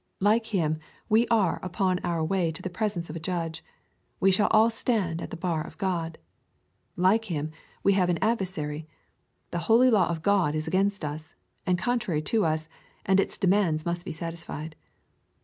[0.29, 0.79] —Like him,
[1.09, 3.63] we are upon our way to the presence of a Judge.
[4.19, 6.17] We shall all stand at the bar of God.—
[6.97, 7.51] ^Like him,
[7.83, 8.87] we have an adver sary.
[9.51, 11.35] The holy law of God is against us,
[11.67, 12.67] and contrary to us,
[13.05, 14.75] and its demands must be satisfied.